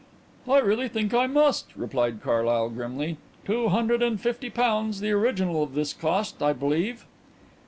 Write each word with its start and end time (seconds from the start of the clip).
"I 0.47 0.57
really 0.57 0.87
think 0.87 1.13
I 1.13 1.27
must," 1.27 1.67
replied 1.75 2.23
Carlyle 2.23 2.69
grimly. 2.71 3.17
"Two 3.45 3.69
hundred 3.69 4.01
and 4.01 4.19
fifty 4.19 4.49
pounds 4.49 4.99
the 4.99 5.11
original 5.11 5.61
of 5.61 5.75
this 5.75 5.93
cost, 5.93 6.41
I 6.41 6.53
believe." 6.53 7.05